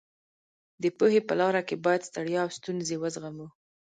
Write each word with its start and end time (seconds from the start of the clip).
د 0.81 0.83
پوهې 0.97 1.21
په 1.27 1.33
لاره 1.39 1.61
کې 1.67 1.75
باید 1.85 2.07
ستړیا 2.09 2.39
او 2.45 2.51
ستونزې 2.57 2.95
وزغمو. 3.03 3.47